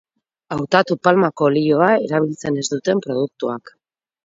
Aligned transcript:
Hautatu 0.53 0.97
palmako 1.07 1.45
olioa 1.51 1.91
erabiltzen 2.07 2.59
ez 2.65 2.67
duten 2.73 3.07
produktuak. 3.07 3.75